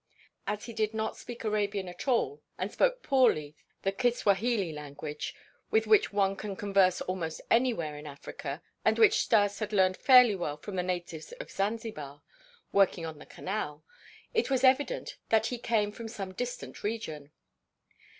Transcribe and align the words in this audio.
As 0.47 0.65
he 0.65 0.73
did 0.73 0.95
not 0.95 1.15
speak 1.15 1.43
Arabian 1.43 1.87
at 1.87 2.07
all 2.07 2.41
and 2.57 2.71
spoke 2.71 3.03
poorly 3.03 3.55
the 3.83 3.91
Kiswahili 3.91 4.73
language 4.73 5.35
with 5.69 5.85
which 5.85 6.11
one 6.11 6.35
can 6.35 6.55
converse 6.55 7.01
almost 7.01 7.39
anywhere 7.51 7.95
in 7.95 8.07
Africa 8.07 8.63
and 8.83 8.97
which 8.97 9.19
Stas 9.21 9.59
had 9.59 9.71
learned 9.71 9.95
fairly 9.97 10.33
well 10.33 10.57
from 10.57 10.75
the 10.75 10.81
natives 10.81 11.33
of 11.33 11.51
Zanzibar, 11.51 12.23
working 12.71 13.05
on 13.05 13.19
the 13.19 13.27
Canal, 13.27 13.83
it 14.33 14.49
was 14.49 14.63
evident 14.63 15.17
that 15.29 15.45
he 15.45 15.59
came 15.59 15.91
from 15.91 16.07
some 16.07 16.33
distant 16.33 16.83
region. 16.83 17.31